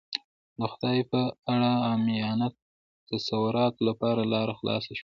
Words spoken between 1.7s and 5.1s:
عامیانه تصوراتو لپاره لاره خلاصه شوه.